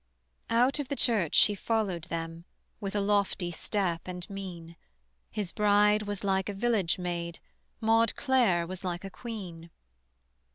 Out 0.49 0.79
of 0.79 0.87
the 0.87 0.95
church 0.95 1.35
she 1.35 1.53
followed 1.53 2.05
them 2.05 2.43
With 2.79 2.95
a 2.95 2.99
lofty 3.01 3.51
step 3.51 4.01
and 4.07 4.27
mien: 4.31 4.75
His 5.29 5.51
bride 5.51 6.07
was 6.07 6.23
like 6.23 6.49
a 6.49 6.55
village 6.55 6.97
maid, 6.97 7.37
Maude 7.79 8.15
Clare 8.15 8.65
was 8.65 8.83
like 8.83 9.03
a 9.03 9.11
queen. 9.11 9.69